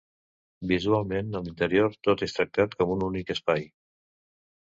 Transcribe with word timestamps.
Visualment, 0.69 1.27
a 1.39 1.41
l'interior, 1.47 1.93
tot 2.07 2.25
és 2.27 2.35
tractat 2.37 2.75
com 2.79 2.93
un 2.97 3.05
únic 3.09 3.29
espai. 3.37 3.67